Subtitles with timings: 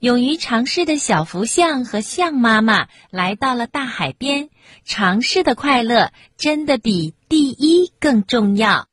[0.00, 4.48] 勇于尝试的小福象和象妈妈来到了大海边，
[4.82, 8.86] 尝试的快乐真的比第一更重要。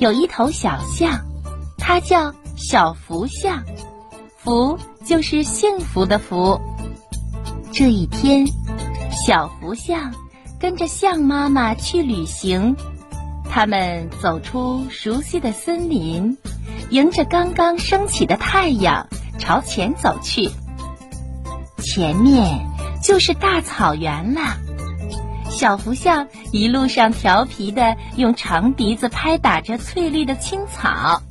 [0.00, 1.24] 有一头小象，
[1.78, 3.62] 它叫小福象，
[4.36, 6.60] 福就是幸福的福。
[7.70, 8.44] 这一天，
[9.24, 10.12] 小福象
[10.58, 12.74] 跟着象妈妈去旅行，
[13.48, 16.36] 他们走出熟悉的森林。
[16.90, 19.08] 迎着刚刚升起的太阳
[19.38, 20.50] 朝前走去，
[21.78, 22.66] 前面
[23.00, 24.56] 就是大草原了。
[25.48, 31.22] 小福象一路上调皮的用长鼻子拍打着翠绿的青草，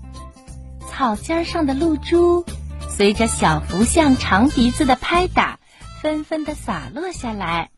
[0.89, 2.45] 草尖上的露珠
[2.89, 5.59] 随着小福象长鼻子的拍打，
[6.01, 7.69] 纷纷的洒落下来。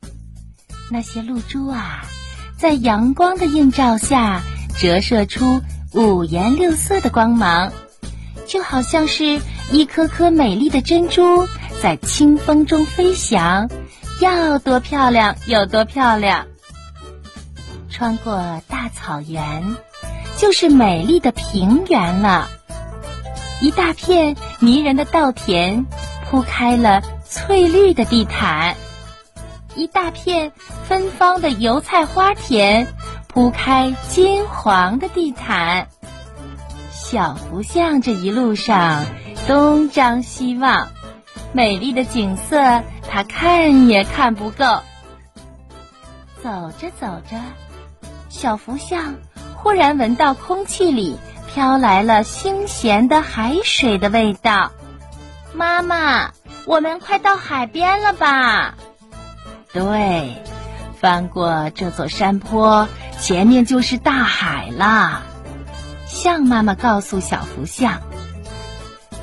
[0.92, 2.02] 那些露珠啊，
[2.58, 4.42] 在阳光的映照下
[4.78, 5.62] 折射出。
[5.94, 7.74] 五颜六色的光芒，
[8.48, 9.42] 就好像是
[9.72, 11.48] 一颗颗美丽的珍珠
[11.82, 13.70] 在清风中飞翔，
[14.22, 16.48] 要多漂亮有多漂亮。
[17.90, 19.76] 穿过大草原，
[20.38, 22.48] 就是美丽的平原了。
[23.60, 25.86] 一大片迷人的稻田
[26.30, 28.76] 铺开了翠绿的地毯，
[29.76, 30.54] 一大片
[30.88, 32.88] 芬芳的油菜花田。
[33.34, 35.88] 铺开金黄的地毯，
[36.92, 39.06] 小福象这一路上
[39.48, 40.90] 东张西望，
[41.54, 44.66] 美丽的景色他看也看不够。
[46.44, 47.38] 走着走着，
[48.28, 49.16] 小福象
[49.56, 51.18] 忽然闻到空气里
[51.54, 54.74] 飘来了清咸的海水的味道。
[55.54, 56.32] 妈妈，
[56.66, 58.76] 我们快到海边了吧？
[59.72, 60.36] 对，
[61.00, 62.90] 翻过这座山坡。
[63.22, 65.22] 前面就是大海了，
[66.08, 68.02] 象妈妈告诉小福象。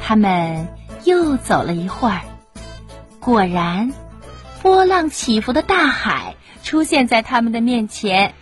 [0.01, 0.69] 他们
[1.03, 2.21] 又走了一会儿，
[3.19, 3.93] 果然，
[4.63, 8.35] 波浪起伏的大海出现在他们的面前。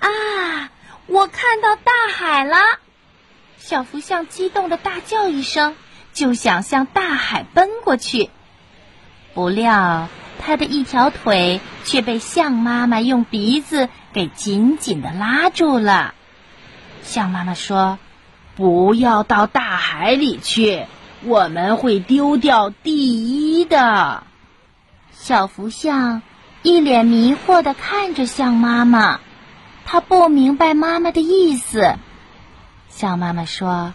[0.00, 0.70] 啊！
[1.06, 2.56] 我看到大海了！
[3.56, 5.74] 小福象激动的大叫一声，
[6.12, 8.28] 就想向大海奔过去，
[9.32, 10.08] 不料。
[10.46, 16.12] 他的一条腿却被象妈妈用鼻子给紧紧的拉住了。
[17.02, 17.98] 象妈妈说
[18.54, 20.84] ：“不要到大海里去，
[21.22, 24.24] 我们会丢掉第一的。”
[25.12, 26.20] 小福象
[26.62, 29.20] 一脸迷惑的看着象妈妈，
[29.86, 31.96] 他不明白妈妈的意思。
[32.90, 33.94] 象妈妈说：“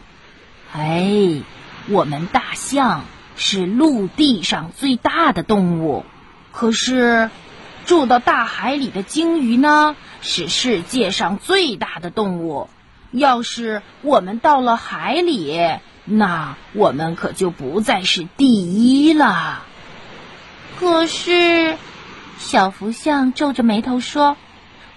[0.74, 1.42] 哎，
[1.90, 3.04] 我们大象
[3.36, 6.06] 是陆地上最大的动物。”
[6.52, 7.30] 可是，
[7.86, 12.70] 住到大海里的鲸鱼呢，是世界上最大的动物。
[13.12, 19.64] 要是我们到了海里，那我们可就不再是第一了。
[20.80, 21.78] 可是，
[22.38, 24.36] 小福象皱着眉头说：“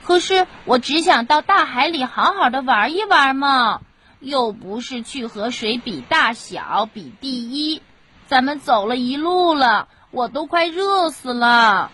[0.04, 3.80] 可是我只想到大海里好好的玩一玩嘛，
[4.20, 7.82] 又不是去和谁比大小、比第一。
[8.26, 11.90] 咱们走了一路了。”我都快热死了。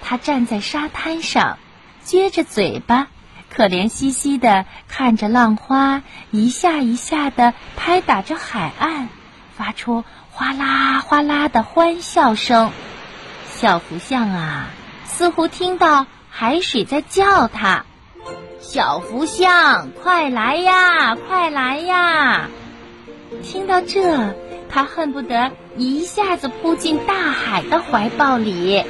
[0.00, 1.58] 他站在沙滩上，
[2.06, 3.08] 撅着嘴巴，
[3.54, 9.08] 可怜兮兮的看着浪花一下一下的拍打着海岸，
[9.56, 12.70] 发出哗啦哗啦的欢笑声。
[13.46, 14.68] 小福象啊，
[15.04, 17.84] 似乎听到海水在叫他
[18.62, 22.48] ：“小福象，快来呀，快来呀！”
[23.42, 24.47] 听到这。
[24.68, 28.84] 他恨不得一下子扑进大海的怀抱里。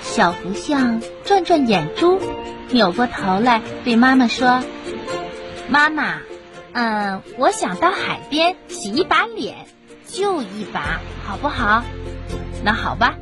[0.00, 2.20] 小福象转转眼珠，
[2.70, 4.62] 扭过头来对妈妈说
[5.70, 6.20] ：“妈妈，
[6.72, 9.66] 嗯，我想到海边洗一把脸，
[10.06, 11.82] 就一把，好不好？”
[12.62, 13.14] 那好吧。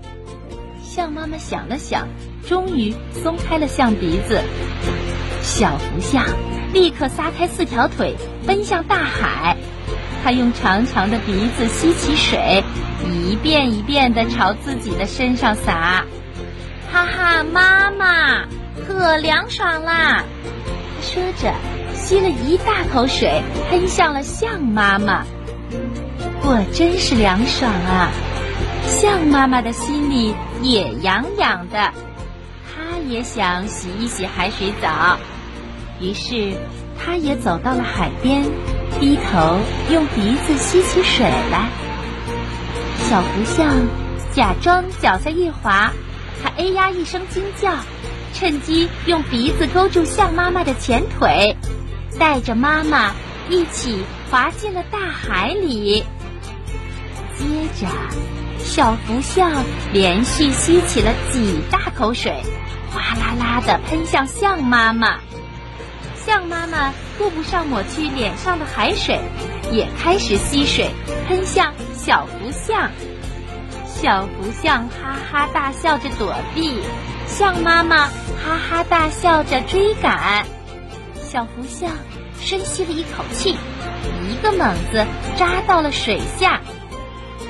[0.83, 2.09] 象妈妈想了想，
[2.47, 4.43] 终于松开了象鼻子。
[5.43, 6.25] 小福象
[6.73, 8.17] 立刻撒开四条腿，
[8.47, 9.57] 奔向大海。
[10.23, 12.63] 他用长长的鼻子吸起水，
[13.05, 16.05] 一遍一遍地朝自己的身上洒。
[16.93, 18.45] 哈哈，妈妈，
[18.87, 20.25] 可凉爽啦！
[21.01, 21.55] 说着，
[21.95, 25.25] 吸了一大口水，喷向了象妈妈。
[26.43, 28.11] 果真是凉爽啊！
[28.87, 31.93] 象妈妈的心里也痒痒的，
[32.67, 35.19] 她也想洗一洗海水澡。
[36.01, 36.55] 于是，
[36.99, 38.43] 她也走到了海边。
[38.99, 39.59] 低头
[39.91, 41.69] 用鼻子吸起水来，
[42.99, 43.87] 小福象
[44.33, 45.93] 假装脚下一滑，
[46.43, 47.73] 它哎呀一声惊叫，
[48.35, 51.57] 趁机用鼻子勾住象妈妈的前腿，
[52.19, 53.13] 带着妈妈
[53.49, 56.05] 一起滑进了大海里。
[57.39, 57.45] 接
[57.81, 57.89] 着，
[58.59, 62.43] 小福象连续吸起了几大口水，
[62.93, 65.21] 哗啦啦的喷向象妈妈。
[66.25, 69.19] 象妈妈顾不上抹去脸上的海水，
[69.73, 70.91] 也开始吸水
[71.27, 72.91] 喷向小福象。
[73.87, 76.81] 小福象哈哈大笑着躲避，
[77.27, 78.07] 象妈妈
[78.43, 80.47] 哈哈大笑着追赶。
[81.23, 81.91] 小福象
[82.41, 83.57] 深吸了一口气，
[84.29, 85.07] 一个猛子
[85.37, 86.61] 扎到了水下。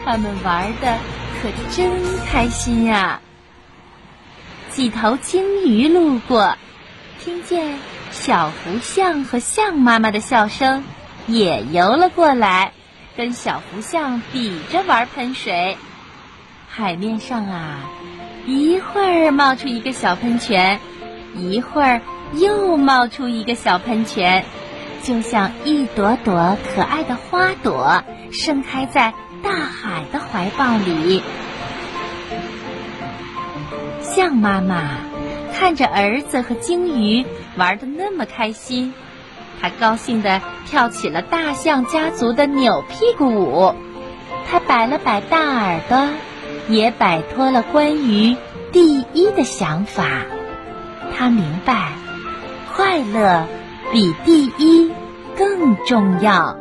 [0.05, 0.99] 他们玩的
[1.40, 1.90] 可真
[2.26, 3.20] 开心呀！
[4.70, 6.56] 几头鲸鱼路过，
[7.23, 7.78] 听见
[8.10, 10.84] 小福象和象妈妈的笑声，
[11.26, 12.72] 也游了过来，
[13.16, 15.76] 跟小福象比着玩喷水。
[16.68, 17.78] 海面上啊，
[18.46, 20.78] 一会儿冒出一个小喷泉，
[21.36, 22.00] 一会儿
[22.34, 24.44] 又冒出一个小喷泉，
[25.02, 28.02] 就像一朵朵可爱的花朵
[28.32, 31.22] 盛开在大海的怀抱里。
[34.00, 34.98] 象妈妈
[35.52, 37.24] 看着儿子和鲸鱼
[37.60, 38.94] 玩的那么开心，
[39.60, 43.74] 他高兴地跳起了大象家族的扭屁股舞。
[44.50, 46.08] 他摆了摆大耳朵。
[46.68, 48.36] 也摆脱了关于
[48.70, 50.04] 第一的想法，
[51.16, 51.92] 他明白，
[52.72, 53.46] 快乐
[53.90, 54.92] 比第一
[55.36, 56.56] 更重要。